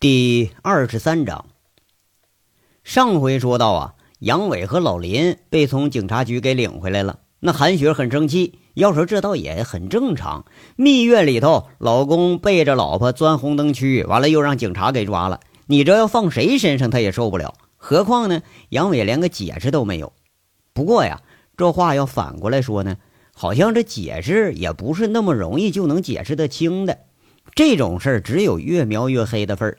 [0.00, 1.46] 第二十三章，
[2.84, 7.18] 上回说到啊，杨伟和老林被从警察局给领回来了。
[7.40, 10.44] 那韩雪很生气，要说这倒也很正常。
[10.76, 17.54] 蜜月里头，老公背着老婆钻红灯区，完了又让警察给抓了，你这要放谁身上，他也受不了。
[17.76, 20.12] 何况呢，杨伟连个解释都没有。
[20.72, 21.22] 不过呀，
[21.56, 22.98] 这话要反过来说呢，
[23.34, 27.00] 好像这解释也不是那么容易就能解释得清的。
[27.56, 29.76] 这种事儿只有越描越黑的份儿。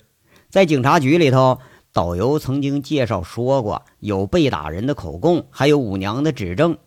[0.49, 1.59] 在警察局里头，
[1.93, 6.77] 导游曾经介绍说过，有被打人的口供，还有舞娘的指证。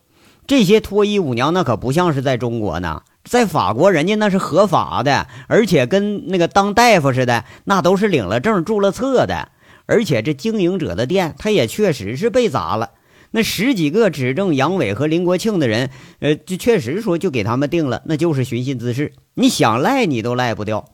[0.45, 9.47] 这些脱衣舞娘那可不像是在中国呢，在法国人家那是合法的，而且跟那个当大夫似的，那都是领了证、注了册的。
[9.85, 12.91] 而且这经营者的店，他也确实是被砸了。
[13.31, 19.13] 那十几个指证杨伟和林国庆的人，呃，就确实说就给他们定了，那就是寻衅滋事。
[19.35, 20.85] 你想赖你都赖不掉。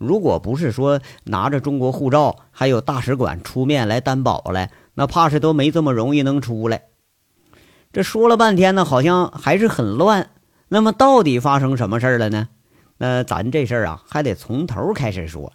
[0.00, 6.84] 如果不是说拿着中国护照，还有大使馆出面来担保来，那怕是都没这么容易能出来。
[7.92, 10.30] 这说了半天呢，好像还是很乱。
[10.68, 12.48] 那么到底发生什么事儿了呢？
[12.96, 15.52] 那咱这事儿啊，还得从头开始说。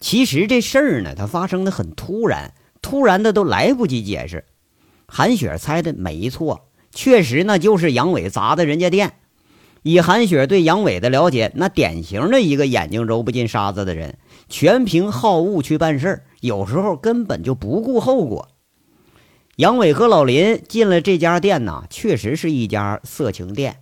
[0.00, 4.46] 其实这事儿呢，它发生的很突然，突然的都来不及解释。
[5.06, 9.18] 韩雪猜的没错，确实那就是杨伟砸的人家店。
[9.88, 18.50] 以韩雪对杨伟的了解，那典型的一个眼睛揉不进沙子的人，全凭好恶去办事儿，有时候根本就不顾后果。
[19.56, 23.76] 杨伟和老林进了这家店呢，确实是一家色情店。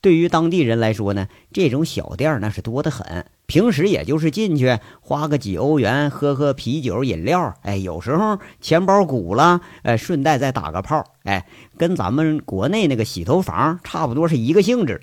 [0.00, 15.00] 对于当地人来说呢，这种小店那是多得很，平时也就是进去花个几欧元，喝喝啤酒饮料，哎，有时候钱包鼓了，哎，顺带再打个炮，哎，跟咱们国内那个洗头房差不多是一个性质。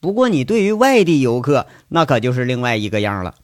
[0.00, 3.34] 不过，你对于外地游客，那可就是另外一个样了。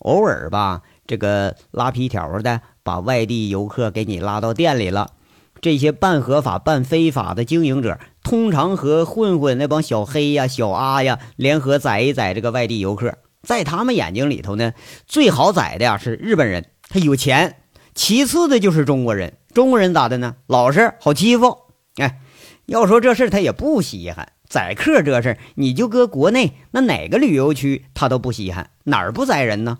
[0.00, 5.12] 偶尔吧，这个拉皮条的把外地游客给你拉到店里了。
[5.60, 13.18] 这些半合法、半非法的经营者，通常和混混那帮小黑呀、小阿呀联合宰一宰这个外地游客。
[13.42, 14.72] 在他们眼睛里头呢，
[15.06, 17.54] 最好宰的呀是日本人，他有钱；
[17.94, 19.38] 其次的就是中国人。
[19.52, 20.36] 中国人咋的呢？
[20.46, 21.56] 老实，好欺负。
[21.96, 22.20] 哎，
[22.66, 24.32] 要说这事他也不稀罕。
[24.48, 29.78] 宰客这事，你就搁国内那哪个旅游区，他都不稀罕，哪儿不宰人呢？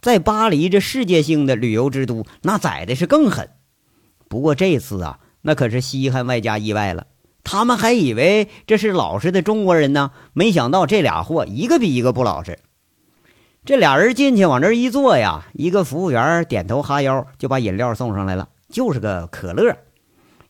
[0.00, 3.50] 在巴黎这世界性的旅游之都，那宰的是更狠。
[4.28, 7.06] 不过这次啊，那可是稀罕外加意外了。
[7.44, 12.58] 他们还以为这是老实的中国人呢，没想到这俩货一个比一个不老实。
[13.64, 19.76] 这俩人进去往这一坐呀，一个服务员点头哈腰就把饮料送上来了，就是个可乐。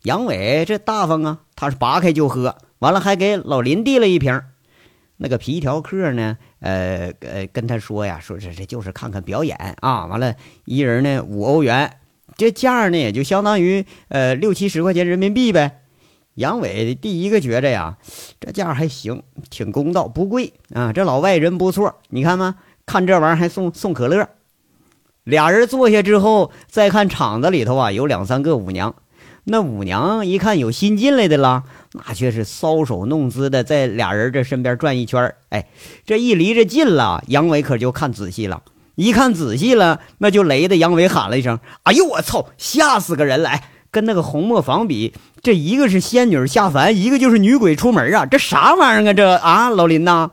[0.04, 2.56] 杨伟这大方啊，他是拔开就喝。
[2.80, 4.42] 完了，还给老林递了一瓶。
[5.18, 6.38] 那个皮条客呢？
[6.60, 10.06] 呃呃，跟他说呀，说这这就是看看表演啊。
[10.06, 11.98] 完了，一人呢五欧元，
[12.36, 15.82] 这价呢也就相当于呃六七十块钱人民币呗。
[16.34, 17.98] 杨伟第一个觉着呀，
[18.41, 20.91] 这价还行，挺公道，不贵啊。
[20.92, 22.56] 这老外人不错，你看吗？
[22.86, 24.26] 看这玩意儿还送送可乐。
[25.24, 28.94] 俩人坐下之后，再看场子里头啊，有两三个舞娘。
[29.44, 35.66] 那舞娘一看有新进来的了，那却是搔首弄姿的在俩人这身边转一圈哎，
[36.06, 38.62] 这一离着近了，杨伟可就看仔细了。
[38.94, 42.50] 一看仔细了，那就雷的杨伟喊了一声：“哎呦我操！
[42.58, 43.64] 吓死个人来！
[43.90, 48.26] 跟那个红磨坊比，这一个是仙女下凡，一个就是女鬼出门啊！
[48.26, 49.12] 这啥玩意儿啊？
[49.14, 50.32] 这啊，老林呐，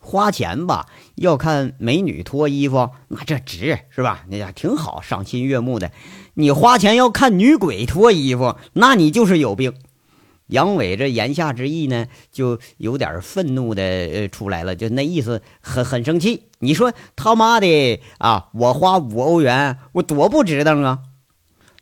[0.00, 4.24] 花钱吧，要看美女脱衣服，那这值是吧？
[4.28, 5.92] 那家挺好，赏心悦目的。”
[6.34, 9.72] 你花钱要看女鬼脱衣服，那你就是有病。
[10.48, 16.44] 杨伟这言下之意呢，就有点愤怒的呃出来了，就那意思很很生气。
[16.60, 21.00] 你说他妈的啊，我花五欧元，我多不值当啊！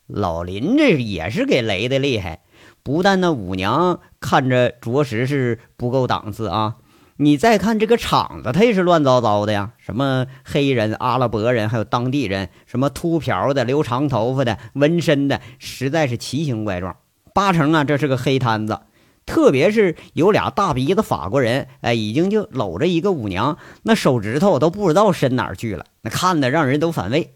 [0.07, 2.41] 老林这也是给雷的厉害，
[2.83, 6.77] 不但那舞娘看着着实是不够档次啊。
[7.17, 9.73] 你再看这个场子，它也是乱糟糟的呀！
[9.79, 16.97] 什么黑人、阿拉伯人，还有当地人，什么秃瓢的、留长头发的、纹身的，实在是奇形怪状。
[17.35, 18.81] 八成啊，这是个黑摊子。
[19.27, 27.35] 特别是有俩大鼻子法国人，哎，已经就搂着一个舞娘，那手指头都不知道伸哪儿去了，那看的让人都反胃。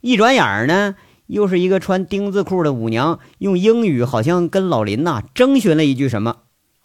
[0.00, 0.96] 一转眼呢，
[1.26, 6.38] 又是一个穿丁字裤的舞娘，用英语好像跟老林呐征询了一句什么。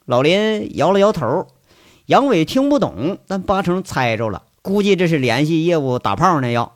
[0.05, 1.47] 老林摇了摇头。
[2.05, 6.51] 杨伟听不懂，但八成猜着了，估计这是联系业务打炮呢。
[6.51, 6.75] 要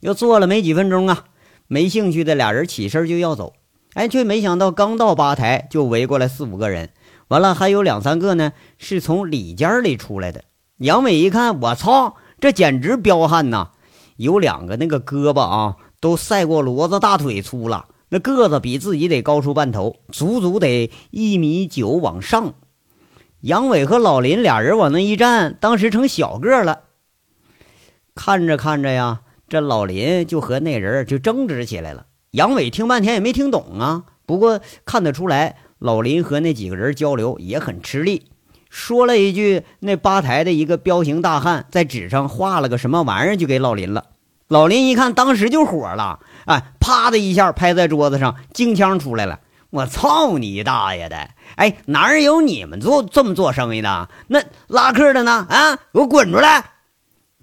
[0.00, 1.24] 又坐了没几分钟啊，
[1.68, 3.54] 没兴趣的俩人起身就要走，
[3.94, 6.90] 哎，却没想到刚到吧台就围过来四五个人，
[7.28, 10.44] 完了还有两三个呢，是从里间里出来的。
[10.78, 13.70] 杨伟一看，我操，这简直彪悍呐！
[14.16, 22.54] 有两个那个胳膊啊，都赛过骡子大腿粗了，那个子比自己得高出半头，足足得一米九往上。
[23.40, 26.80] 杨伟和老林俩人往那一站，当时成小个了。
[28.14, 32.06] 看着看着呀，这老林就和那人就争执起来了。
[32.32, 38.26] 杨伟听半天也没听懂啊，不过看得出来，老林和那几个人交流也很吃力。
[38.68, 44.04] 说了一句，那吧台的一个彪形大汉在纸上画了个什么玩意儿，就给老林了。
[44.46, 49.40] 老林一看，当时就火了，哎，啪的一下拍在桌子上，京腔出来了
[49.70, 51.30] ：“我操你大爷的！
[51.56, 54.08] 哎，哪有你们做这么做生意的？
[54.28, 55.46] 那拉客的呢？
[55.50, 56.64] 啊，给我滚出来！”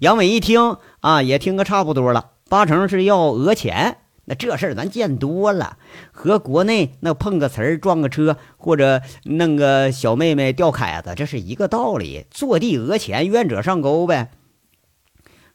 [0.00, 3.98] 杨伟一听啊，也听个差不多了，八成是要讹钱。
[4.30, 5.78] 那这事儿咱见多了，
[6.12, 12.26] 和国内那碰个瓷儿撞个车，或者弄个小妹妹掉凯子，这是一个道理。
[12.30, 14.30] 坐地讹钱，愿者上钩呗。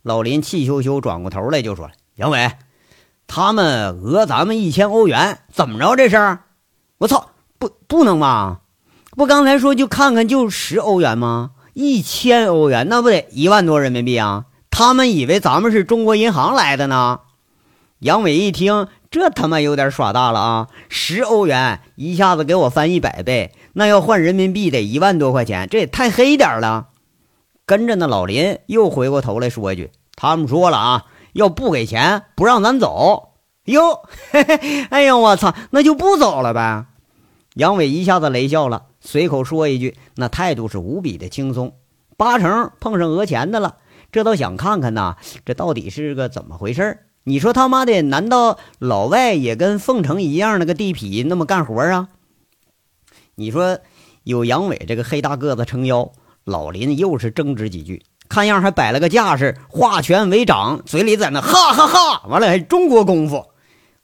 [0.01, 2.53] 老林气羞羞转过头来就说：“杨伟，
[3.27, 6.39] 他们讹咱们一千欧元，怎么着这事儿？
[6.97, 7.29] 我操，
[7.59, 8.61] 不不能吧？
[9.11, 11.51] 不刚才说就看看就十欧元吗？
[11.75, 14.45] 一千欧元那不得一万多人民币啊？
[14.71, 17.19] 他们以为咱们是中国银行来的呢。”
[18.03, 20.67] 杨伟一听，这他妈有点耍大了啊！
[20.89, 26.89] 十欧元一下子给我翻一百倍，那要换人民币得一万多块钱，这也太黑点了。
[27.65, 33.29] 跟着那老林又回过头来说一句：“他们说了啊，要不给钱不让咱走。”
[33.63, 34.01] 哟，
[34.31, 36.87] 嘿嘿，哎呦我操，那就不走了呗。
[37.53, 41.73] 杨伟一下子雷笑了，随口说一句，那态度是无比的轻松，
[42.17, 43.77] 八成碰上讹钱的了。
[44.11, 45.15] 这倒想看看呐，
[45.45, 52.09] 这到底是个怎么回事你说他妈的，难道老外也跟凤城一样那个地痞那么干活啊？
[53.35, 53.79] 你说
[54.23, 56.11] 有杨伟这个黑大个子撑腰，
[56.43, 63.45] 老林又是争执几句，看样还摆了个架势，化拳为掌，嘴里在那哈哈哈，完了还中国功夫，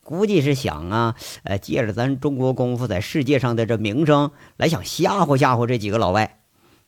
[0.01, 6.39] 估计是想啊，呃，借着咱中国功夫在世界上的这名声，来想吓唬吓唬这几个老外，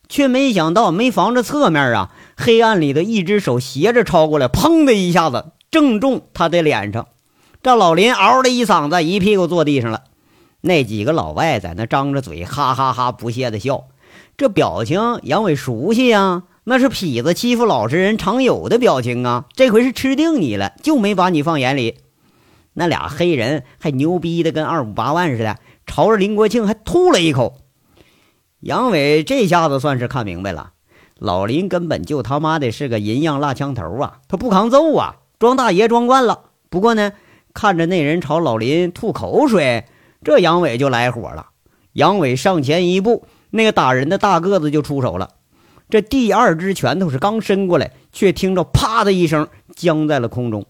[0.08, 5.52] 却没想到没防着侧面啊，黑暗里的一只手斜着抄过来，砰的一下子。
[5.72, 7.08] 正中他的脸上，
[7.62, 10.04] 这老林嗷的一嗓子，一屁股坐地上了。
[10.60, 13.84] 那几个老外在那张着嘴，哈哈哈不屑的笑。
[14.36, 19.46] 这表情杨伟熟悉呀，那是痞子欺负老实人常有的表情啊。
[19.54, 22.00] 这回是吃定你了，就没把你放眼里。
[22.74, 27.54] 那俩黑人还牛逼的跟二五八万似的，朝着林国庆还吐了一口。
[28.60, 30.72] 杨伟这下子算是看明白了，
[31.16, 35.16] 老林根本就他妈的是个银样蜡枪头啊，他不抗揍啊。
[35.42, 37.10] 装大爷装惯了，不过呢，
[37.52, 39.86] 看着那人朝老林吐口水，
[40.22, 41.48] 这杨伟就来火了。
[41.94, 45.30] 杨伟上前一步，那个打人的大个子就出手了。
[45.90, 50.64] 这第二只拳头是刚伸过来，却听着啪的一声，僵在了空中。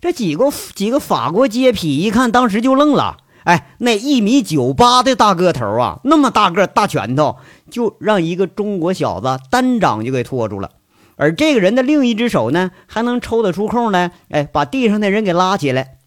[0.00, 3.18] 这几个几个法国街痞一看，当时就愣了。
[3.44, 7.36] 哎，那一米九八的大个头啊，那么大个大拳头，
[7.70, 10.70] 就让一个中国小子单掌就给拖住了。
[11.16, 15.98] 而这个人的另一只手呢，还能抽得出空来，哎，把地上的人给拉起来。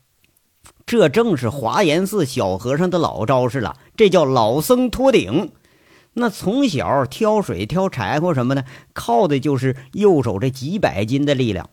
[0.85, 5.51] 这正是华严寺小和尚的老招式了，这叫老僧托顶。
[6.13, 11.69] 那从小挑水、挑柴火什么的，靠的就是右手这几百斤的力量。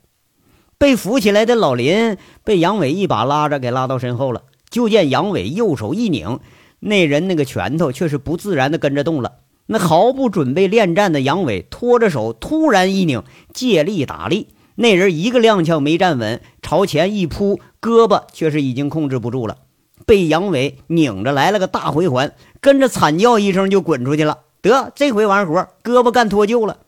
[0.76, 4.42] 被扶起来的老林被杨伟一把拉着，给拉到身后了。
[4.68, 6.40] 就见杨伟右手一拧，
[6.80, 9.43] 那人那个拳头却是不自然的跟着动了。
[9.66, 14.48] 那毫不准备恋战的杨伟拖着手，突然一拧，借力打力。
[14.76, 19.58] 那人一个踉跄没站稳，朝前一扑，胳膊却是已经控制不住了，
[20.04, 24.40] 被杨伟拧着来了个大回环，跟着惨叫一声就滚出去了。
[24.60, 26.78] 得，这回完活，胳膊干脱臼了。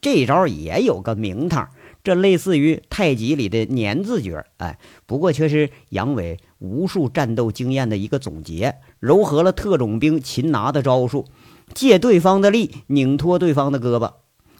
[0.00, 1.68] 这招也有个名堂，
[2.02, 11.26] 这类似于太极里的年字诀，哎，不过却是杨伟无数战斗经验的一个总结，糅合了特种兵擒拿的招数。
[11.74, 14.12] 借对方的力拧脱对方的胳膊，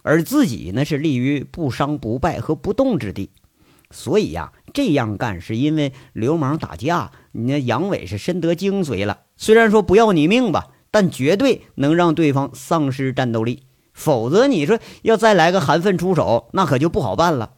[0.02, 3.30] 而自己呢是立于不伤不败和不动之地。
[3.90, 9.22] 所以呀，这样干是因为流氓打架，你那杨伟是深得精髓了。
[9.36, 13.64] 虽然说不要你命吧，但绝对能让对方丧失战斗力。
[13.92, 17.54] 否则你说要再来个韩奋出手，那可就不好办了。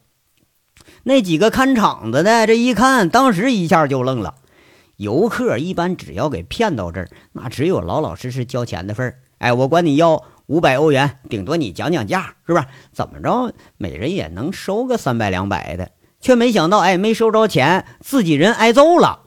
[1.04, 4.36] 那几个看场子的这一看，当时一下就愣了。
[4.96, 9.18] 游客一般只要给骗到这儿，那只有老老实实交钱的份儿。
[9.42, 12.64] 哎，我管你要五百欧元，顶多你讲讲价，是不是？
[12.92, 19.22] 怎么着，每人也能收个三百两百的，却没想到，哎，没收着钱，自己人挨揍了。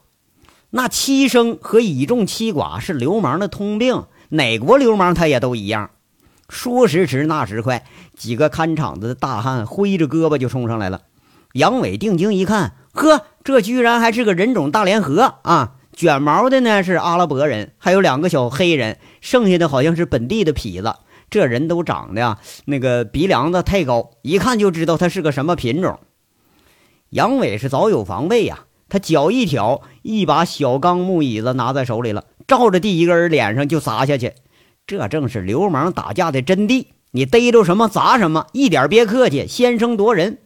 [0.70, 5.90] 那欺生和以众欺寡是流氓的通病，哪国流氓他也都一样。
[6.48, 7.84] 说时迟，那时快，
[8.16, 11.02] 几个看场子的大汉挥着胳膊就冲上来了。
[11.52, 15.74] 杨伟定睛一看，呵，这居然还是个人种大联合啊！
[15.94, 20.94] 卷毛的呢是阿拉伯人，还有两个小黑人，剩下的好像是本地的痞子。
[21.32, 26.00] 这人都长得呀，那个鼻梁子太高，一看就知道他是个什么品种。
[27.10, 34.34] 杨伟是早有防备呀，他脚一挑，一把小钢木椅子拿在手里了，照着第一个人脸上就砸下去。
[34.86, 40.38] 这正是流氓打架的真谛，你逮着什么砸什么，一点别客气，先声夺人。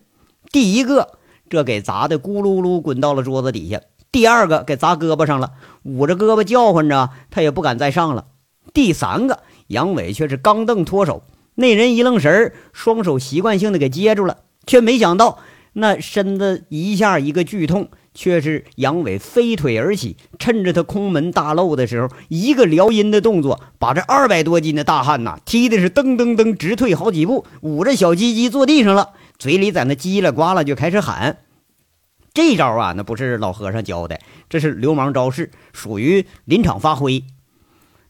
[0.54, 1.20] 第一个，
[1.50, 3.82] 这给砸的咕噜噜滚到了桌子底下。
[4.10, 5.52] 第二个给砸胳膊上了，
[5.84, 8.28] 捂着胳膊叫唤着，他也不敢再上了。
[8.74, 11.24] 第三个，杨伟却是刚蹬脱手，
[11.56, 15.40] 那人一愣神儿，双手习惯性的给接住了，却没想到
[15.74, 31.38] 那身子一下一个剧痛，却是杨伟飞腿而起，趁着他空门大漏的时候，一个撩阴的动作，把这二百多斤的大汉呐踢的是噔噔噔直退好几步，捂着小鸡鸡坐地上了，嘴里在那叽里呱啦就开始喊。
[32.34, 37.24] 这招啊，那不是老和尚教的，这是流氓招式，属于临场发挥。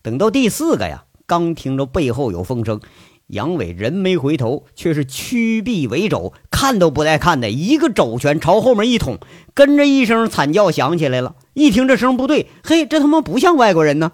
[0.01, 2.79] 等到第四个呀，刚听着背后有风声，
[3.27, 9.19] 杨伟人没回头，却是屈臂为肘，看都不带看的，一个肘拳朝后面一捅，
[9.53, 11.35] 跟着一声惨叫响起来了。
[11.53, 14.13] 一听这声不对，嘿，这他妈不像外国人呢！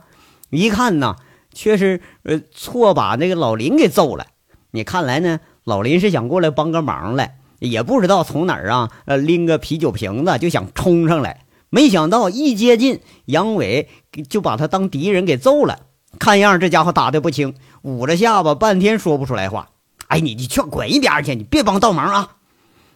[0.50, 1.16] 一看呢，
[1.54, 4.28] 却是呃错把那个老林给揍了。
[4.72, 7.38] 你看来呢，老林是想过来帮个忙来。
[7.60, 11.45] 也不知道从哪儿啊，呃，拎个啤酒瓶子就想冲上来，
[11.76, 13.90] 没想到一接近，杨伟
[14.30, 15.80] 就把他当敌人给揍了。
[16.18, 19.72] 看样这家伙打的不轻，捂着下巴半天说不出来话。
[20.08, 22.38] 哎，你你去滚一边去，你别帮倒忙啊！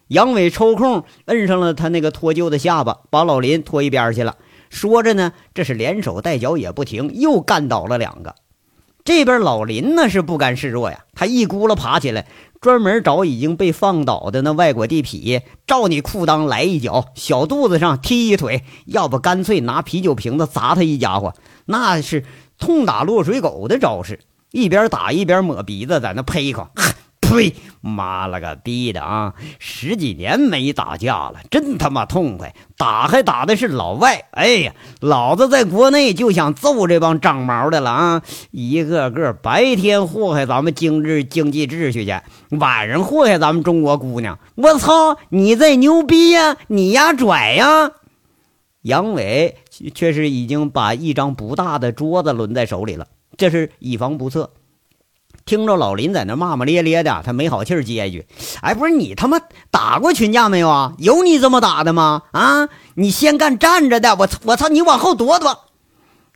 [0.08, 4.38] 杨伟抽空摁上了他那个脱臼的下巴，把老林拖一边去了。
[4.70, 8.36] 说着呢，这是连手带脚也不停，又干倒了两个。
[9.04, 12.28] 这边老林那是不甘示弱呀，他一咕噜爬起来。
[12.62, 21.34] 专门找已经被放倒的那外国地痞，照你裤裆来一脚，小肚子上踢一腿，要不干脆拿啤酒瓶子砸他一家伙，
[21.68, 22.26] 那是
[22.58, 24.20] 痛打落水狗的招式，
[24.52, 26.68] 一边打一边抹鼻子，在那呸一口。
[27.30, 27.54] 呸！
[27.82, 29.34] 妈了个逼的啊！
[29.60, 32.54] 十几年没打架了，真他妈痛快！
[32.76, 38.22] 打还打的是老外，哎呀，老子在国内就想揍这帮长毛的了啊！
[38.52, 42.20] 一个个白天祸害咱们经日经济秩序去，
[42.58, 44.40] 晚上祸害咱们中国姑娘。
[44.56, 45.18] 我操！
[45.30, 46.58] 你在牛逼呀？
[46.68, 47.92] 你丫拽呀！
[48.82, 49.58] 杨伟
[49.94, 53.08] 却是已经把一张不大的桌子抡在手里了，
[53.38, 54.52] 这是以防不测。
[55.50, 58.28] 听着老林在那骂骂咧咧的，他没好气接一句
[58.62, 59.40] ：“哎，不是你他妈
[59.72, 60.94] 打过群架没有啊？
[61.00, 62.22] 有你这么打的吗？
[62.34, 65.66] 啊，你先干站着的，我操我操，你往后躲躲。”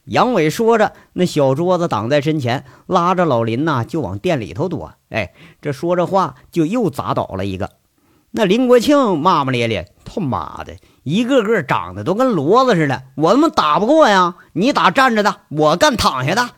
[0.05, 4.93] 杨伟说着，那小桌子挡在身前，拉着老林呐就往店里头躲。
[5.10, 7.70] 哎，这说着话就又砸倒了一个。
[8.32, 14.34] 那林国庆骂骂咧咧：“他妈的，一个个长得都跟骡子似的，我他妈打不过呀！
[14.53, 16.50] 你打站着的，我干躺下的。”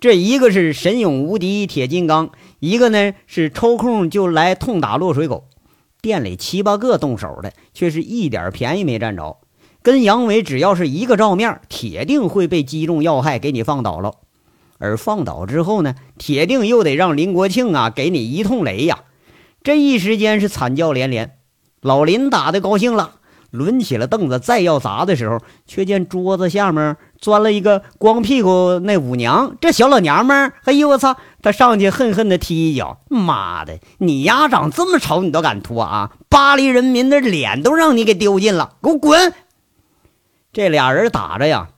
[0.00, 5.48] 这一个是神勇无敌铁金刚，一个呢是抽空就来痛打落水狗。
[6.00, 9.38] 店里七八个动手的，却是一点便宜没占着。
[9.82, 14.14] 跟杨伟只要是一个照面，铁定会被击中要害，给你放倒了。
[14.78, 19.00] 而放倒之后呢，铁定又得让林国庆啊给你一通雷呀。
[19.64, 21.32] 这一时间是惨叫连连。
[21.80, 23.16] 老林打的高兴了。
[23.50, 29.56] 抡起了凳子，再要砸的时候，却见桌子下面钻了一个光屁股那舞娘。
[29.60, 31.16] 这小老娘们儿，哎呦我操！
[31.42, 33.00] 他上去恨恨地踢一脚。
[33.08, 36.12] 妈的，你丫长这么丑，你都敢脱啊？
[36.28, 39.32] 巴黎人民的脸都让你给丢尽了，给我滚！
[40.52, 41.68] 这俩人打着呀，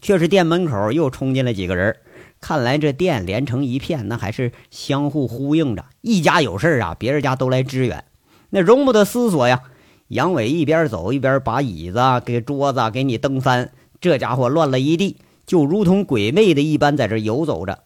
[0.00, 1.96] 却是店门口又冲进来几个人。
[2.40, 5.86] 看来这店连成一片，那还是相互呼应着。
[6.02, 8.04] 一家有事啊，别人家都来支援，
[8.50, 9.62] 那容不得思索呀。
[10.08, 17.80] 杨伟一边走一边把椅子、给桌子给你蹬翻，这家伙乱了一地，就如同鬼魅的一般在这游走着。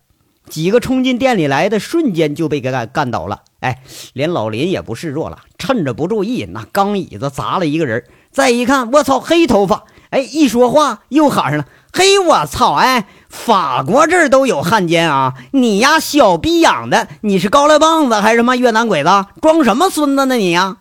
[0.49, 3.43] 几个冲进店里来的，瞬间就被给干干倒了。
[3.61, 3.83] 哎，
[4.15, 8.05] 连老林也不示弱了，趁着不注意，那钢椅子砸了一个人。
[8.33, 9.85] 再一看，我操，黑头发！
[10.11, 12.75] 哎，一说话又喊上了：“嘿，我操！
[12.75, 15.35] 哎，法国这儿都有汉奸啊！
[15.53, 19.11] 你呀，小逼养的，你是高粱棒子还是什么越南鬼子？
[19.41, 20.79] 装什么孙子呢你呀？”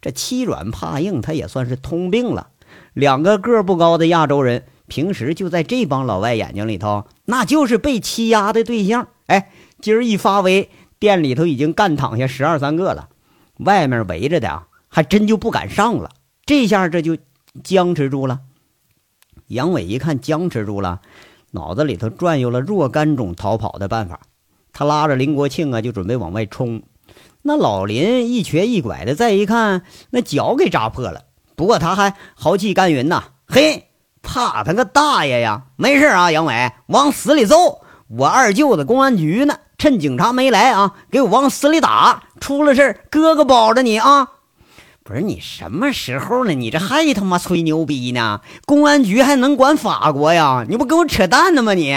[0.00, 2.48] 这欺软怕硬，他也算是通病了。
[3.00, 9.08] 两个个不高的亚洲人，平时就在这帮老外眼睛里头，那就是被欺压的对象。
[9.24, 13.08] 哎，今儿一发威，店里头已经干躺下十二三个了，
[13.56, 16.10] 外面围着的啊，还真就不敢上了。
[16.44, 17.16] 这下这就
[17.64, 18.40] 僵持住了。
[19.46, 21.00] 杨伟一看僵持住了，
[21.52, 24.20] 脑子里头转悠了若干种逃跑的办法。
[24.74, 26.82] 他拉着林国庆啊，就准备往外冲。
[27.40, 31.22] 那老林一瘸一拐的，再一看，那脚给扎破了。
[31.60, 33.90] 不过他还豪气干云呐，嘿，
[34.22, 35.64] 怕他个大爷呀！
[35.76, 37.82] 没事啊，杨伟，往死里揍！
[38.08, 42.22] 我二舅子公安局呢，趁警察没来啊，给我往死里打！
[42.40, 44.28] 出了事哥哥保着你啊！
[45.04, 46.54] 不是你什么时候了？
[46.54, 48.40] 你这还他妈吹牛逼呢？
[48.64, 50.64] 公安局还能管法国呀？
[50.66, 51.74] 你不跟我扯淡呢吗？
[51.74, 51.94] 你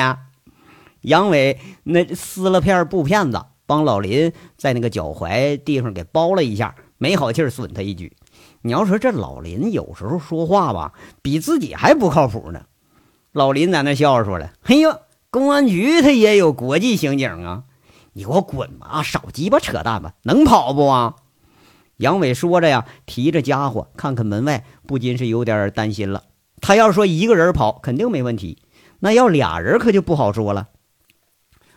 [1.03, 3.41] 杨伟那撕了片布片子。
[3.65, 8.11] 帮老林在那个脚踝地方给包了一下，没好气损他一句。
[8.63, 12.65] 你要说这老林有时候说话吧，比自己还不靠谱呢。
[13.31, 17.63] 老林在那笑着说了：“哎呦，公安局他也有国际刑警啊！
[18.13, 21.15] 你给我滚吧，少鸡巴扯淡吧，能跑不啊？”
[21.97, 26.23] 杨伟说着呀，提着家伙看看门外，不禁是有点担心了。
[26.61, 28.63] 他要说一个人跑肯定没问题，
[28.99, 30.69] 那要俩人可就不好说了。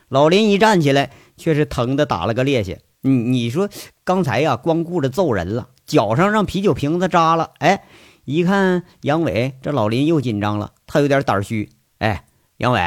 [0.08, 1.10] 老林一站起来。
[1.38, 2.78] 却是疼的打了个趔趄。
[3.02, 3.68] 你你说
[4.04, 7.50] 刚才呀，光顾着揍人了，脚上让啤酒瓶子扎了。
[7.58, 7.84] 哎，
[8.24, 11.70] 一看杨伟，这老林又紧张了，他有点胆虚。
[11.98, 12.24] 哎，
[12.58, 12.80] 杨伟，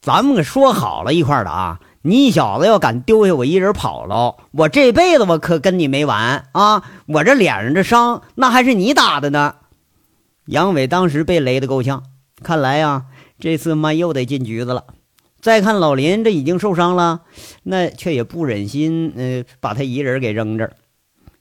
[0.00, 1.80] 咱们可说好了一块的啊！
[2.04, 6.82] 你小子要敢丢下我一人跑了，我这辈子我可跟你没完啊！
[7.06, 9.54] 我这脸上这伤，那还是你打的呢。
[10.46, 12.02] 杨伟当时被雷得够呛，
[12.42, 13.04] 看来呀，
[13.38, 14.86] 这次妈又得进局子了。
[15.40, 17.20] 再看老林，这已经受伤了，
[17.62, 20.72] 那却也不忍心，呃，把他一人给扔这儿，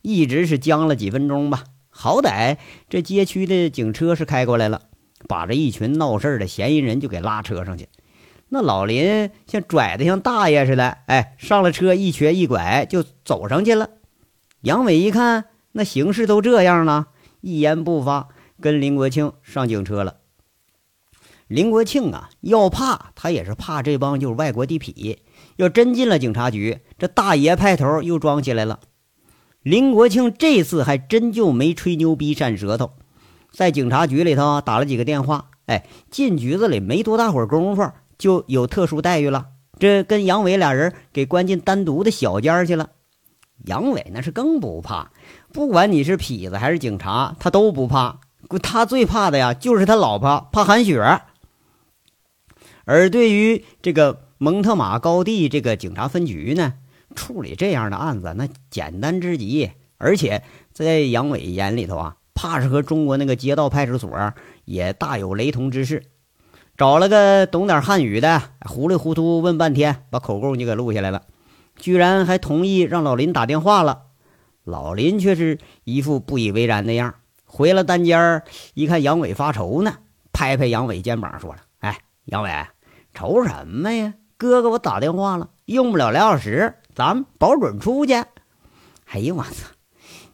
[0.01, 1.63] 一直是僵了几分钟吧。
[1.89, 2.57] 好歹
[2.89, 4.83] 这街区的警车是开过来了，
[5.27, 7.89] 把这一群闹事的嫌疑人就给拉车上去。
[8.49, 13.89] 那老林像拽的像大爷似的，哎，上了车，一瘸一拐就走上去了。
[14.61, 17.07] 杨伟一看，那形势都这样了，
[17.41, 18.29] 一言不发，
[18.59, 20.17] 跟林国庆上警车了。
[21.47, 25.17] 林国庆啊，要怕他也是怕这帮就是外国地痞。
[25.57, 28.79] 要真进了警察局，这大爷派头又装起来了。
[29.63, 32.93] 林国庆这次还真就没吹牛逼扇舌头，
[33.51, 35.49] 在警察局里头打了几个电话。
[35.67, 39.47] 哎，进局子里没多大会儿功夫，就有特殊待遇了。
[39.79, 42.89] 这跟杨伟俩人给关进单独的小间去了。
[43.65, 45.11] 杨伟那是更不怕，
[45.53, 48.19] 不管你是痞子还是警察，他都不怕。
[48.63, 51.21] 他最怕的呀，就是他老婆，怕韩雪。
[52.85, 56.73] 而对于这个蒙特马高地这个警察分局呢，
[57.15, 64.33] 处理这样的案子那简单之极，而且在杨伟眼里头啊，怕是和中国那个街道派出所
[64.65, 66.03] 也大有雷同之势。
[66.77, 71.23] 找了个懂点汉语的，糊里糊涂问半天，把口供就给录下来了，
[71.75, 74.03] 居然还同意让老林打电话了。
[74.63, 78.43] 老林却是一副不以为然的样，回了单间，
[78.73, 79.97] 一看杨伟发愁呢，
[80.31, 82.49] 拍拍杨伟肩膀说了：“哎，杨伟。”
[83.13, 84.13] 愁什么呀？
[84.37, 88.13] 哥哥，我打电话了，用不了俩小时，咱们保准出去。
[88.13, 89.67] 哎呦我操！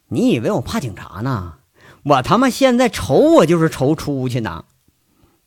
[0.10, 1.56] 你以为我怕警察呢？
[2.04, 4.66] 我他妈现在愁，我就是愁出去呢。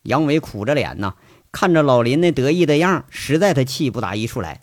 [0.03, 1.15] 杨伟苦着脸呢，
[1.51, 4.61] 看着老林那得意的样，实在他气不打一处来。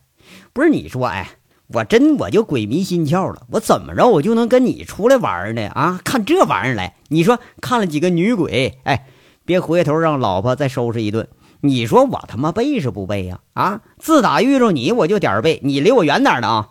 [0.53, 1.31] 不是你说，哎，
[1.69, 5.69] 我真我就鬼迷心窍了，我怎么着我就能跟你出来玩呢？
[5.69, 9.07] 啊，看这玩意儿来，你说看了几个女鬼，哎，
[9.45, 11.29] 别回头让老婆再收拾一顿。
[11.61, 13.40] 你说我他妈背是不背呀？
[13.53, 13.81] 啊！
[13.99, 16.68] 自打遇着你，我就点儿背，你离我远点的啊！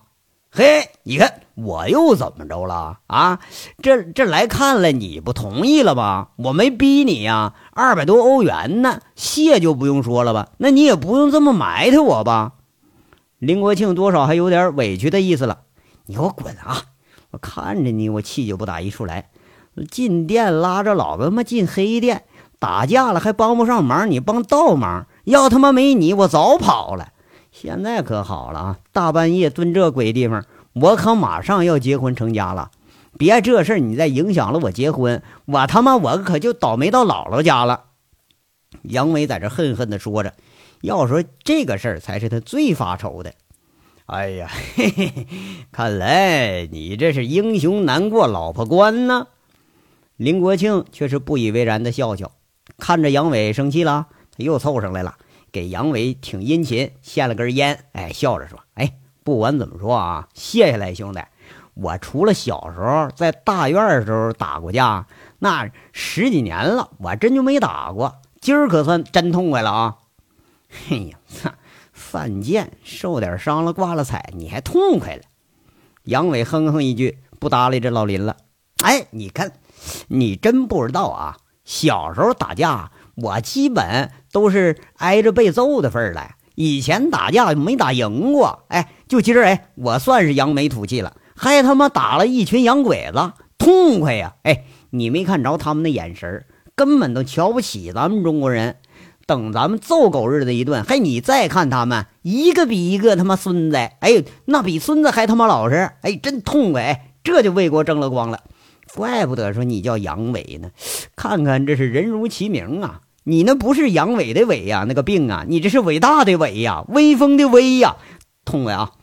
[0.50, 3.00] 嘿，你看我又怎么着了？
[3.08, 3.40] 啊！
[3.82, 6.30] 这这来看了，你不同意了吧？
[6.38, 10.50] 我没逼你呀，二百多欧元呢，谢就不用说了吧？
[10.58, 12.54] 那你也不用这么埋汰我吧？
[13.40, 15.60] 林国庆多少还有点委屈的意思了。
[16.06, 16.84] 你给我滚啊！
[17.32, 19.30] 我看着你，我气就不打一处来。
[19.92, 22.24] 进店拉着老子他妈进黑店。
[22.60, 25.08] 打架了还帮不上忙，你帮倒忙。
[25.26, 27.14] 要他妈没你，我早跑了。
[27.52, 32.72] 现在可好了啊，大半夜蹲这鬼地方，我可马上要结婚成家了。
[33.18, 37.86] 别这事儿，你再影响了我结婚，我他妈我可就倒霉到姥姥家了。
[38.84, 40.34] 杨伟在这恨恨地说着，
[40.82, 43.34] 要说这个事儿才是他最发愁的。
[44.06, 45.28] 哎呀，嘿嘿，
[45.72, 49.28] 看来你这是英雄难过老婆关呢。
[50.16, 52.32] 林国庆却是不以为然的笑笑。
[52.78, 55.16] 看着杨伟生气了，他又凑上来了，
[55.52, 57.86] 给杨伟挺殷勤，献了根烟。
[57.94, 61.22] 哎，笑着说：“哎，不管怎么说啊，谢谢来兄弟。
[61.74, 65.06] 我除了小时候在大院的时候打过架，
[65.40, 68.16] 那十几年了，我真就没打过。
[68.42, 69.98] 今儿可算真痛快了啊！
[70.70, 71.18] 嘿呀，
[71.94, 75.22] 犯贱，受点伤了，挂了彩，你还痛快了？”
[76.04, 78.38] 杨伟哼哼一句，不搭理这老林了。
[78.84, 79.52] 哎，你看，
[80.08, 81.38] 你真不知道啊。
[81.68, 86.32] 小时候打架，我基本都是挨着被揍的份儿了。
[86.56, 91.18] 以前打架没打赢过，哎，就今儿哎，我算是扬眉吐气了。
[91.36, 94.36] 还他妈打了一群洋鬼子，痛快呀！
[94.44, 98.78] 哎，你没看着他们的眼神根本都瞧不起咱们中国人。
[99.26, 103.76] 等咱们揍狗日的一顿，嘿你再看他们，一个比一个他妈孙子！
[103.76, 105.92] 哎，那比孙子还他妈老实！
[106.02, 107.12] 哎，真痛快！
[107.26, 108.40] 这就为国争了光了。
[108.96, 110.72] 怪不得说你叫杨伟呢，
[111.16, 113.02] 看看这是人如其名啊！
[113.24, 117.98] 你那不是阳痿的痿呀，那个病啊，你这是伟大的伟呀，威风的威呀！
[118.46, 118.94] 痛快啊！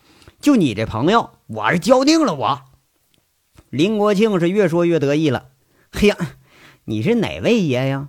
[0.41, 2.35] 就你这朋友，我是交定了。
[2.35, 2.63] 我
[3.71, 5.49] 林国庆是越说越得意了。
[5.93, 6.17] 嘿呀，
[6.85, 8.09] 你是哪位爷呀？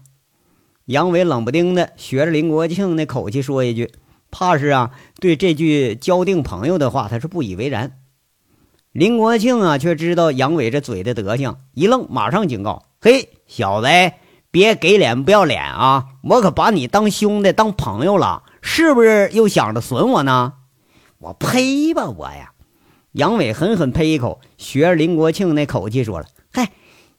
[0.86, 3.92] 杨伟冷不丁的学着林国庆那口气说一句，
[4.32, 8.00] 怕是啊，对这句交定朋友的话，他是不以为然。
[8.96, 13.88] 林国庆啊，却知道杨伟这嘴的德行，一愣，马上警告：“嘿，小子！”
[14.52, 16.06] 别给脸不要脸啊！
[16.24, 20.54] 我可把你当兄弟当朋友了，是不是又想着损我呢？
[21.18, 22.54] 我呸吧我呀！
[23.12, 26.72] 杨伟狠狠呸一口，学着林国庆那口气说了：“嗨，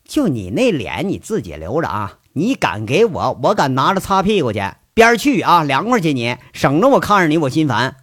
[0.03, 2.21] 就你那脸你自己留着啊！
[2.33, 4.63] 你敢给我，我敢拿着擦屁股去
[4.95, 5.63] 边儿去啊！
[5.63, 7.97] 凉快去你，省着我看着你我心烦。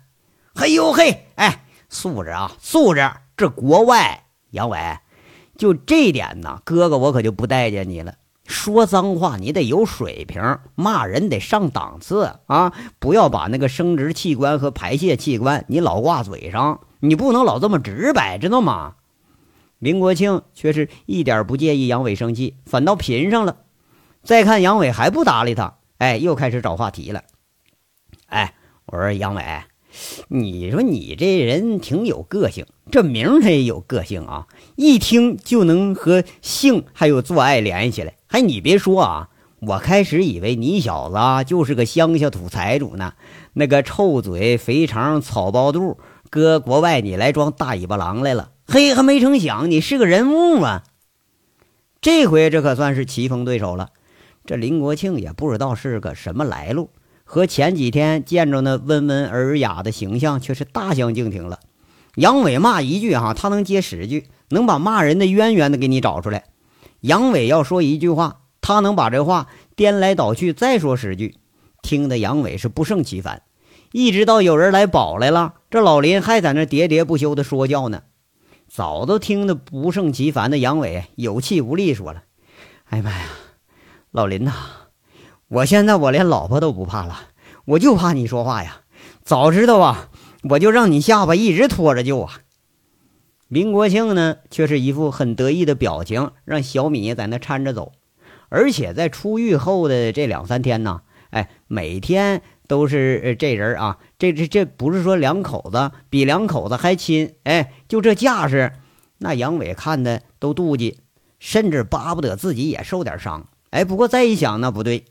[0.54, 3.10] 嘿呦嘿，哎，素质啊素质！
[3.44, 4.80] 这国外杨伟，
[5.58, 8.16] 就这点呢，哥哥我可就不待见你了。”
[8.48, 12.74] 说脏话你得有水平，骂人得上档次啊！
[13.00, 18.96] 不要把那个生殖器官和排泄器官你老挂嘴上，你不能老这么直白，知道吗？
[19.80, 23.58] 林国庆却是一点不介意杨伟生气，反倒贫上了。
[24.24, 27.24] 再看杨伟还不搭理他，哎，又开始找话题了。
[28.28, 28.54] 哎，
[28.86, 29.44] 我说杨伟，
[30.28, 38.16] 你说你这人挺有个性，这名他也有个性啊，一听就能和性还有做爱联系起来。
[38.28, 39.30] 还，你别说啊，
[39.60, 43.14] 我开始以为你小子就是个乡下土财主呢，
[43.54, 45.98] 那个臭嘴肥肠草包肚，
[46.30, 48.52] 搁国外你来装大尾巴狼来了。
[48.66, 50.84] 嘿，还没成想你是个人物啊！
[52.02, 53.90] 这回这可算是棋逢对手了。
[54.46, 56.90] 这林国庆也不知道是个什么来路，
[57.24, 61.60] 和前几天见着那温文尔雅的形象却是大相径庭了。
[62.16, 66.44] 杨伟骂一句哈，他能接十句，能把骂人的渊源的给你找出来。
[67.02, 71.38] 杨伟要说一句话，他能把这话颠来倒去再说十句，
[71.82, 73.42] 听得杨伟是不胜其烦。
[73.92, 78.04] 一直到有人来保来了，这老林还在那喋喋不休的说教呢。
[78.68, 82.24] 早都听得不胜其烦的杨伟有气无力说了
[82.90, 83.26] ：“哎呀妈呀，
[84.10, 84.54] 老林呐，
[85.54, 87.16] 我现在我连老婆都不怕了，
[87.66, 88.82] 我就怕你说话呀。
[89.22, 90.10] 早知道啊，
[90.50, 92.40] 我就让你下巴一直拖着就啊。”
[93.50, 97.92] 林国庆呢，却是一副很得意的表情，让小米在那搀着走。
[98.50, 108.72] 而且在出狱后的这两三天呢，哎，每天都是这人啊，这这这不是说两口子比两口子还亲，哎，就这架势，
[109.20, 111.02] 那杨伟看的都妒忌，
[111.38, 113.46] 甚至巴不得自己也受点伤。
[113.70, 115.06] 哎，不过再一想，那不对，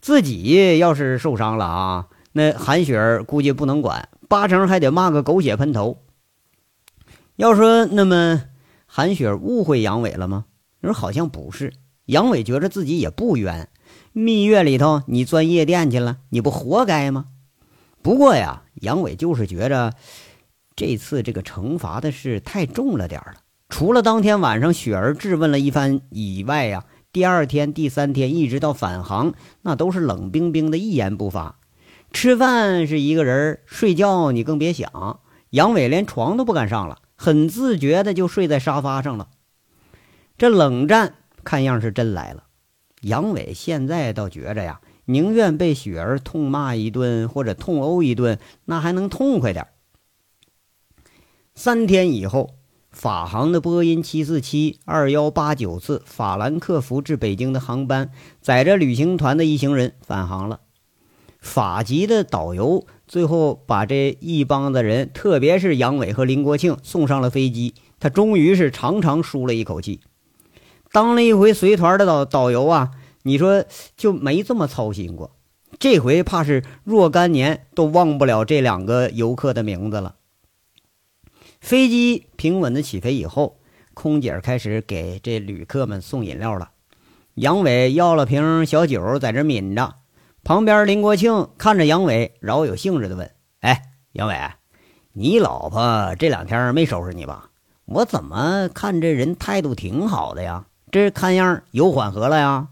[0.00, 6.02] 自己要是受伤了啊，那韩雪儿估计不能管，八成还得骂个狗血喷头。
[7.36, 8.42] 要说那么，
[8.86, 10.46] 韩雪误会杨伟了吗？
[10.80, 11.72] 你说好像不是。
[12.06, 13.68] 杨伟觉着自己也不冤，
[14.12, 17.26] 蜜月里头你钻夜店去了，你不活该吗？
[18.00, 19.92] 不过呀，杨伟就是觉着
[20.76, 23.40] 这次这个惩罚的事太重了点儿了。
[23.68, 26.84] 除了当天晚上雪儿质问了一番以外呀，
[27.16, 31.58] 第二天、第三天一直到返航，那都是冷冰冰的，一言不发。
[32.12, 35.20] 吃饭是一个人，睡觉你更别想。
[35.48, 36.98] 杨伟连床都不敢上了。
[37.16, 39.30] 很自觉的就睡在沙发上了，
[40.36, 42.44] 这冷战看样是真来了。
[43.00, 49.66] 杨伟现在倒觉着呀，宁愿被雪儿痛骂一顿或者痛殴一顿，那还能痛快点。
[51.54, 52.55] 三天以后，
[52.96, 60.60] 法航的波音七四七二幺八九次法兰克福至北京的航班，载着旅行团的一行人返航了。
[61.38, 62.86] 法籍的导游。
[63.06, 70.00] 最后把这一帮子人，特别是杨伟和林国庆送上了飞机，他终于是长长舒了一口气。
[70.90, 72.90] 当了一回随团的导导游啊，
[73.24, 73.64] 你说
[73.96, 75.32] 就没这么操心过。
[75.78, 80.14] 这回怕是若干年都忘不了这两个游客的名字了。
[81.66, 83.58] 飞机平稳的起飞以后，
[83.92, 86.70] 空姐开始给这旅客们送饮料了。
[87.34, 89.96] 杨伟要了瓶小酒，在这抿着。
[90.44, 94.36] 旁边，林国庆看着杨伟，饶有兴致的问：“哎，杨伟，
[95.14, 97.50] 你老婆这两天没收拾你吧？
[97.86, 100.66] 我怎么看这人态度挺好的呀？
[100.92, 102.68] 这看样有缓和了呀？”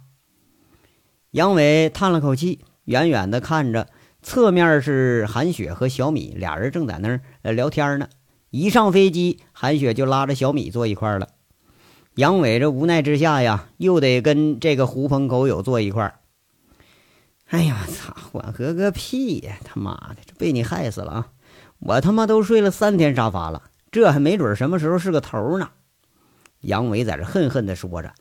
[1.33, 3.89] 杨伟叹了口气，远远的看着，
[4.23, 7.21] 侧面是韩雪和小米俩人正在那儿
[7.53, 8.09] 聊天呢。
[8.57, 11.31] 一上飞机，韩雪就拉着小米坐一块了。
[12.15, 16.21] 杨伟这无奈之下呀，又得跟这个狐朋狗友坐一块。
[17.49, 18.15] 哎呀，操！
[18.31, 19.59] 缓和个屁呀！
[19.65, 21.27] 他妈的，这被你害死了啊！
[21.81, 25.71] 我他妈都睡了三天沙发了，这还没准什么时候是个头呢。
[26.61, 28.13] 杨伟在这恨恨地说着。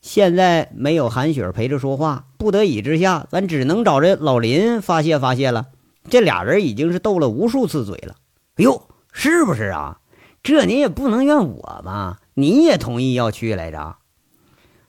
[0.00, 5.66] 现在没有韩雪陪着说话，不得已之下，咱只能找这老林发泄发泄了。
[6.08, 8.16] 这俩人已经是斗了无数次嘴了。
[8.56, 9.98] 哎呦，是不是啊？
[10.42, 12.18] 这你也不能怨我吧？
[12.34, 13.98] 你也同意要去来着？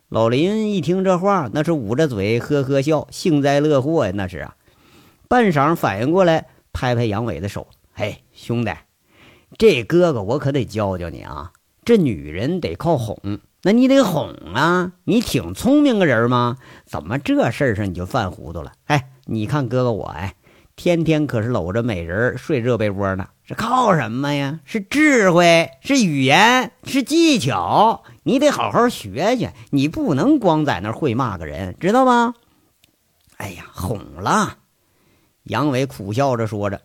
[0.09, 4.55] 老林一听这话，那是捂着嘴呵呵笑，幸灾乐祸呀，那是啊。
[5.27, 8.71] 半晌反应过来，拍拍杨伟的手：“嘿，兄弟，
[9.57, 11.51] 这哥哥我可得教教你啊！
[11.83, 14.93] 这女人得靠哄，那你得哄啊！
[15.03, 16.57] 你挺聪明个人吗？
[16.85, 18.71] 怎么这事儿上你就犯糊涂了？
[18.85, 20.35] 哎，你看哥哥我，哎。”
[20.75, 24.61] 天天可是搂着美人睡热被窝呢，是靠什么呀？
[24.63, 28.03] 是智慧，是语言，是技巧。
[28.23, 32.35] 你得好好学学，你不能光在那会骂个人，知道吗？
[33.35, 34.59] 哎呀，哄了。
[35.43, 36.81] 杨伟苦笑着说着。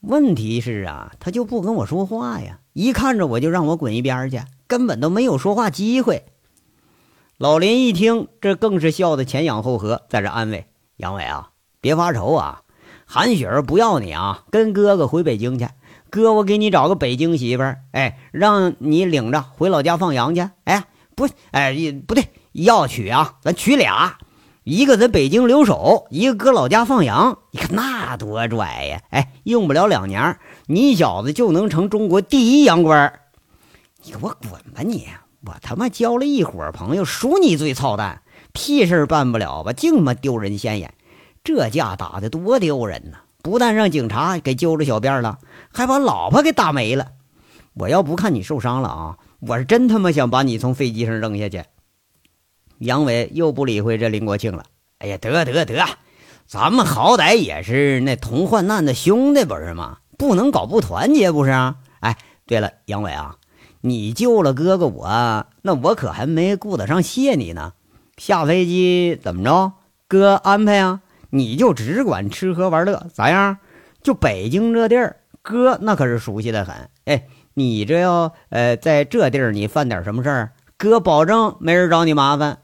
[0.00, 6.26] 问题是啊，他就不跟我说话呀，一看着我就让我滚一边去，根本都没有说话机会。
[7.38, 12.60] 老林一听，这更是笑得前仰后合，在这安慰杨伟啊，别发愁啊。
[13.10, 15.66] 韩雪儿不要你啊，跟哥哥回北京去。
[16.10, 20.46] 哥，我给你找个北京媳妇儿，哎，让你领着回老家放羊去。
[20.64, 20.84] 哎，
[21.16, 21.74] 不，哎，
[22.06, 24.18] 不对，要娶啊，咱娶俩，
[24.62, 27.38] 一个在北京留守，一个搁老家放羊。
[27.50, 29.00] 你看那多拽呀！
[29.08, 33.20] 哎，用不了两年，你小子就能成中国第一洋官。
[34.04, 35.08] 你给我滚吧你！
[35.46, 38.20] 我他妈交了一伙朋友，数你最操蛋，
[38.52, 39.72] 屁事办不了吧？
[39.72, 40.92] 净他妈丢人现眼。
[41.48, 43.20] 这架打的多丢人呐！
[43.40, 45.38] 不但让警察给揪着小辫了，
[45.72, 47.12] 还把老婆给打没了。
[47.72, 51.64] 我要不看你受伤了啊，我是真他妈想把你从飞机上扔下去。
[52.80, 54.64] 杨伟又不理会这林国庆了。
[54.98, 55.86] 哎呀，得得得，
[56.46, 60.00] 咱们好歹也是那同患难的兄弟，不是吗？
[60.18, 61.76] 不能搞不团结，不是啊？
[62.00, 63.36] 哎，对了，杨伟啊，
[63.80, 67.72] 你救了哥哥我，那我可还没顾得上谢你呢。
[68.18, 69.72] 下飞机怎么着？
[70.08, 71.00] 哥安排啊。
[71.30, 73.58] 你就只管吃喝玩乐，咋样？
[74.02, 76.88] 就北京这地儿，哥那可是熟悉的很。
[77.04, 82.60] 哎，你这要呃在这地儿你犯点什么事儿，哥保证没人找你麻烦。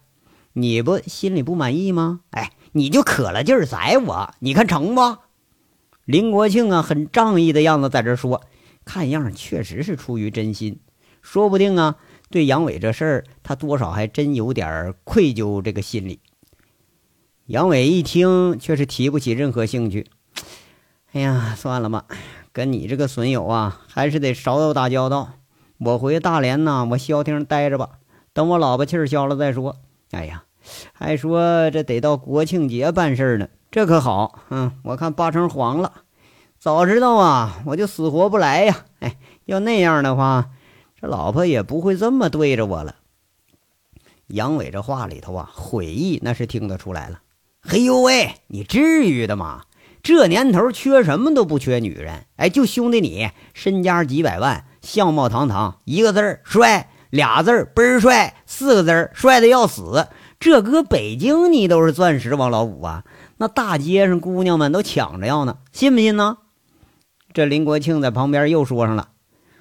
[0.52, 2.20] 你不心里不满意吗？
[2.30, 5.18] 哎，你就可了劲儿宰我，你看成不？
[6.04, 8.42] 林国庆啊，很仗义的样子在这说，
[8.84, 10.78] 看样确实是出于真心，
[11.20, 11.96] 说不定啊，
[12.30, 16.20] 对杨伟这事儿，他多少还真有点愧疚这个心理。
[17.46, 20.06] 杨伟一听，却是提不起任何兴趣。
[21.12, 22.06] 哎呀，算了吧，
[22.52, 25.34] 跟你这个损友啊，还是得少有打交道。
[25.76, 27.98] 我回大连呢，我消停待着吧，
[28.32, 29.76] 等我老婆气消了再说。
[30.12, 30.44] 哎呀，
[30.94, 34.40] 还说这得到国庆节办事呢，这可好。
[34.48, 35.92] 嗯，我看八成黄了。
[36.58, 38.86] 早知道啊，我就死活不来呀。
[39.00, 40.48] 哎，要那样的话，
[40.98, 42.96] 这老婆也不会这么对着我了。
[44.28, 47.20] 杨伟这话里头啊，悔意那是听得出来了。
[47.66, 49.62] 嘿呦喂，你至于的吗？
[50.02, 60.08] 这年头缺什么都不缺女人，哎，就兄弟你身家几百万，相貌堂堂，一个字儿帅，俩字儿倍儿帅，四个字儿帅的要死。
[60.38, 63.04] 这搁北京你都是钻石王老五啊，
[63.38, 66.36] 那大街上姑娘们都抢着要呢，信不信呢？
[67.32, 69.08] 这林国庆在旁边又说上了：“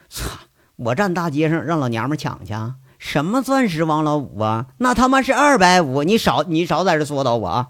[0.10, 0.30] 操，
[0.76, 2.76] 我站大街上让老娘们抢去啊？
[3.00, 4.66] 什么钻石王老五啊？
[4.80, 7.70] 那他妈是二百五，你少你少在这说叨我啊！”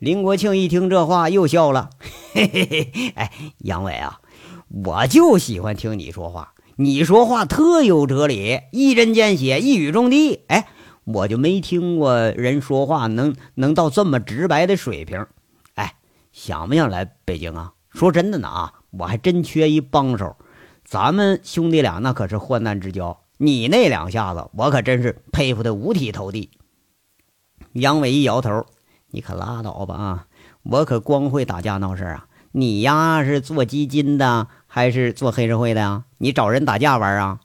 [0.00, 1.90] 林国庆一听这话，又笑了。
[2.32, 4.22] 嘿嘿嘿，哎，杨伟啊，
[4.86, 10.42] 我就喜欢听你说话，你说话特有哲理，一针见血，一语中的。
[10.48, 10.68] 哎，
[11.04, 15.26] 我就没听过人说话能能到这么直白的水平。
[15.74, 15.96] 哎，
[16.32, 17.74] 想不想来北京啊？
[17.90, 20.34] 说真的呢啊，我还真缺一帮手。
[20.82, 26.48] 咱们兄弟俩那可是患难之交，你那两下子，我可真是佩服的五体投地。
[27.74, 28.64] 杨伟一摇头。
[29.10, 30.26] 你可拉倒吧啊！
[30.62, 32.26] 我可光会打架闹事啊！
[32.52, 36.04] 你呀是做基金的还是做黑社会的呀？
[36.18, 37.40] 你找人打架玩啊？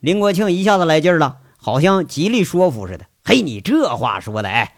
[0.00, 3.06] 林国庆一下子来劲了，好像极力说服似的。
[3.24, 4.74] 嘿，你这话说的，哎，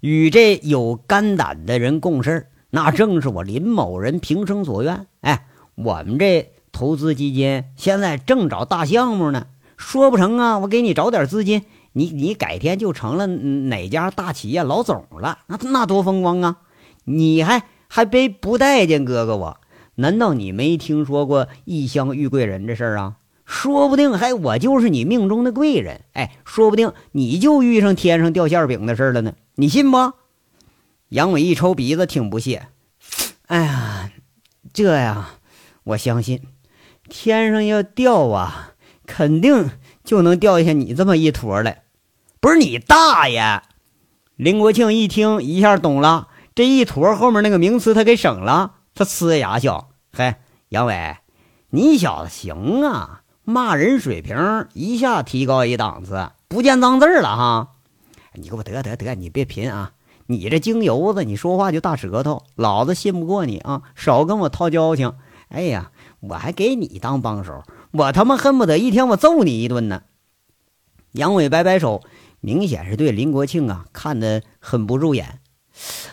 [0.00, 5.06] 与这有肝胆的人共事，那正是我林某人平生所愿。
[5.22, 11.64] 哎，我们这投资基金现在正找大项目呢，说不成啊，我给你找点资金。
[11.92, 16.58] 你你改天就成了哪家大企业老总了，那那多风光啊！
[17.04, 19.60] 你还还别不待见哥哥我，
[19.96, 23.16] 难道你没听说过异乡遇贵人这事儿啊？
[23.44, 30.12] 说不定还我就是你命中的贵人，哎，说不定你就遇上天上掉馅饼的事儿了呢，你信不？
[31.08, 32.68] 杨伟一抽鼻子，挺不屑。
[33.46, 34.12] 哎呀，
[34.72, 35.30] 这呀，
[35.82, 36.40] 我相信，
[37.08, 38.74] 天上要掉啊，
[39.04, 39.68] 肯定
[40.10, 41.84] 就能掉下你这么一坨来。
[42.40, 43.62] 不是你大爷！
[44.34, 49.90] 林国庆一听，一下懂了，这一坨后面那个名词他给省了，他呲牙笑。
[50.12, 50.34] 嘿，
[50.70, 51.18] 杨伟，
[51.68, 57.68] 你小子行啊，骂人水平一下提高一档次，不见脏字了哈。
[58.34, 59.92] 你给我得得得，你别贫啊。
[60.26, 63.82] 你这精油子，你说话就大舌头，老子信不过你啊！
[63.94, 65.14] 少跟我套交情。
[65.50, 70.02] 哎呀，我还给你当帮手，我他妈恨不得一天我揍你一顿呢。
[71.12, 72.02] 杨伟摆摆手，
[72.40, 75.40] 明显是对林国庆啊看得很不入眼。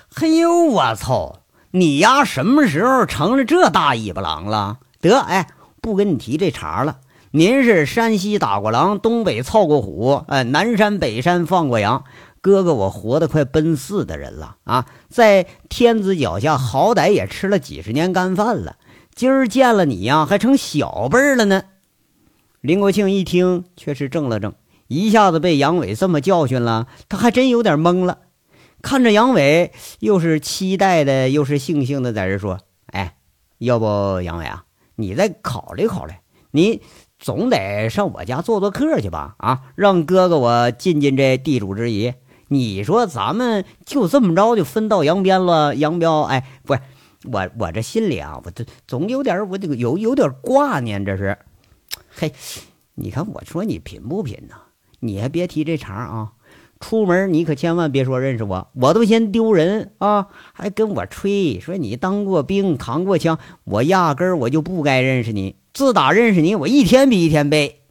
[0.09, 1.43] 嘿呦，我操！
[1.71, 4.79] 你丫什么时候成了这大尾巴狼了？
[4.99, 5.47] 得，哎，
[5.81, 6.99] 不跟你提这茬了。
[7.29, 12.03] 您是山西打过狼，东北操过虎，哎，南山北山放过羊。
[12.41, 18.77] 哥哥，我活得快奔四的人了啊，在天子脚下，好歹也吃了几十年干饭了。
[19.17, 21.63] 今儿见了你呀，还成小辈了呢。
[22.61, 24.53] 林国庆一听，却是怔了怔，
[24.89, 28.19] 一下子被杨伟这么教训了，他还真有点懵了。
[28.83, 32.59] 看着杨伟，又是期待的，又是悻悻的，在这说
[32.93, 33.15] ：“哎，
[33.57, 34.65] 要不杨伟啊，
[34.97, 36.13] 你再考虑考虑，
[36.51, 36.83] 你
[37.17, 39.33] 总得上我家做做客去吧？
[39.39, 42.13] 啊，让哥哥我尽尽这地主之谊。”
[42.49, 45.75] 你说咱们就这么着就分道扬镳了？
[45.75, 46.81] 杨彪，哎，不是
[47.31, 51.37] 我，我这心里啊，我这总有点，我这个有有点挂念，这是。
[52.09, 52.33] 嘿，
[52.95, 54.55] 你看我说你贫不贫呐？
[54.99, 56.33] 你还别提这茬啊！
[56.79, 60.27] 出门你可千万别说认识我，我都嫌丢人啊！
[60.53, 65.55] 还跟我吹说你当过兵，扛过枪，我压根儿我就不该认识你。
[65.73, 67.81] 自打认识你，我一天比一天背。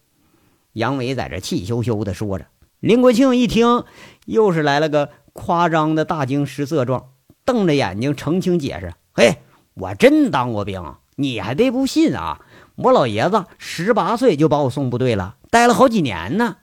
[0.72, 2.46] 杨伟在这气羞羞的说着。
[2.80, 3.84] 林国庆一听，
[4.26, 7.10] 又是来了个夸张的大惊失色状，
[7.44, 9.38] 瞪着眼睛澄清解释：“嘿，
[9.72, 12.42] 我真当过兵，你还别不信啊！
[12.74, 16.58] 我老爷子十八岁就把我送部队了，待了好几年呢。”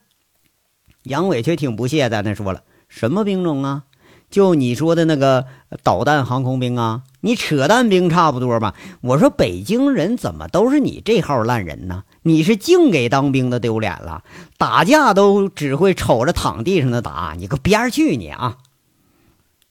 [1.02, 3.86] 杨伟却挺不屑，在那说了：“什么兵种啊？
[4.30, 5.48] 就你说的那个
[5.82, 7.02] 导弹航空兵啊？
[7.22, 8.76] 你扯淡兵差不多吧？
[9.02, 14.24] 我说北京人怎么都是你这号烂人呢？”你是净给当兵的丢脸了，
[14.60, 18.60] 打架都只会瞅着躺地上的打，你个边儿去你啊！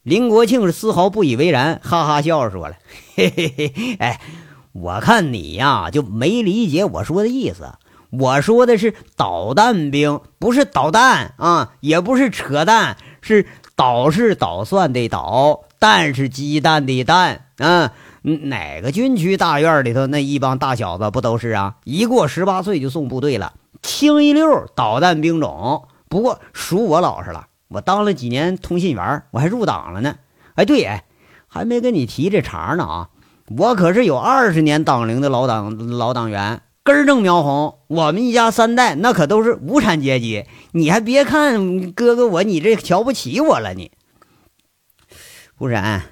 [0.02, 2.74] 林国庆是丝毫不以为然，哈哈笑着说了
[3.14, 4.20] ：“嘿嘿嘿，哎，
[4.72, 7.74] 我看你呀就没理解我说的意思。
[8.10, 21.76] 我说的是导弹兵，不是导弹啊，也不是扯淡，是捣是捣蒜的捣，蛋是鸡蛋的蛋啊。”哪个军区大院里头那一帮大小子不都是啊？
[21.84, 25.88] 一过十八岁就送部队了，清一溜导弹兵种。
[26.08, 30.16] 不过属我老实了，我当了几年通信员，我还入党了呢。
[30.54, 31.04] 哎，对，哎，
[31.46, 33.08] 还没跟你提这茬呢啊！
[33.56, 37.78] 我可是有二十年党龄的老党老党员，根正苗红。
[37.88, 40.44] 我们一家三代那可都是无产阶级。
[40.72, 43.90] 你还别看哥哥我，你这瞧不起我了你？
[45.56, 46.02] 不然。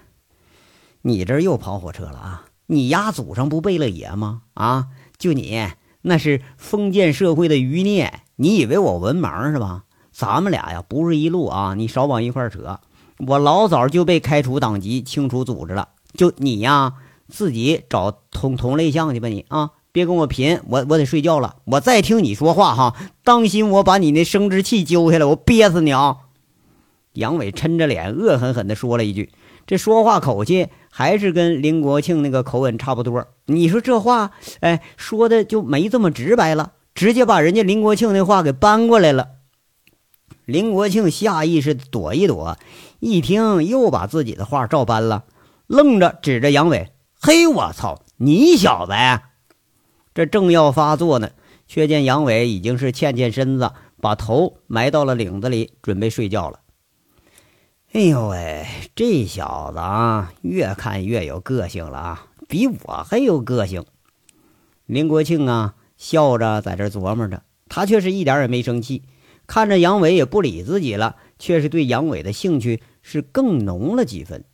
[1.03, 2.45] 你这又跑火车了啊！
[2.67, 4.43] 你丫祖上不贝勒爷吗？
[4.55, 5.69] 啊，就你
[6.03, 9.85] 那是封建社会的余孽，你以为我文盲是吧？
[10.21, 12.79] 咱们俩呀不是一路啊，你少往一块扯。
[13.27, 15.89] 我老早就被开除党籍、清除组织了。
[16.13, 16.93] 就你呀，
[17.31, 19.71] 自己找同同类项去吧你啊！
[19.93, 21.57] 别跟我贫，我我得睡觉了。
[21.65, 26.19] 我再听你说话哈，当心我把你那生殖器揪下来，我憋死你啊！
[27.15, 29.31] 杨伟抻着脸，恶狠狠地说了一句。
[29.67, 33.27] 这说话口气还是跟林国庆那个口吻差不多。
[33.47, 39.29] 你说这话，哎，说的就没这么直白了，直接把人家林国庆那话给搬过来了。
[40.51, 42.59] 林国庆下意识躲一躲，
[42.99, 45.25] 一听又把自己的话照搬了，
[45.69, 46.91] 愣着指着杨伟
[47.23, 48.93] ：“嘿，我操，你小子！”
[50.13, 51.31] 这正要发作呢，
[51.69, 53.71] 却见杨伟已经是欠欠身子，
[54.01, 56.59] 把头埋到了领子里，准备睡觉了。
[57.93, 63.85] 哎呦喂，这小子啊，越看越有个性了啊，比我还有个性。
[64.87, 69.05] 林国庆啊，笑着在这琢磨着，他却是一点也没生气，
[69.51, 74.45] 看着杨伟也不理自己了，却是对杨伟的兴趣是更浓了几分。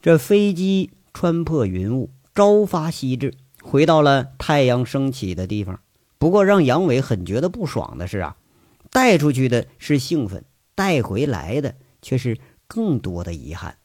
[0.00, 5.78] 这飞机穿破云雾，朝发夕至，回到了太阳升起的地方。
[6.16, 8.38] 不过让杨伟很觉得不爽的是啊，
[8.90, 10.46] 带出去的是兴奋。
[10.74, 13.76] 带回来的却是更多的遗憾。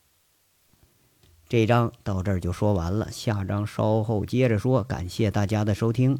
[1.49, 4.81] 这章到这儿就说完了，下章稍后接着说。
[4.83, 6.17] 感谢大家的收听。